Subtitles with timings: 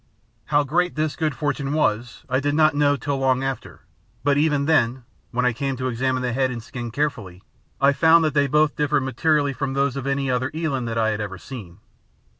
[0.45, 3.81] How great this good fortune was I did not know till long after;
[4.23, 7.43] but even then, when I came to examine the head and skin carefully,
[7.79, 11.09] I found that they both differed materially from those of any other eland that I
[11.09, 11.81] had ever seen.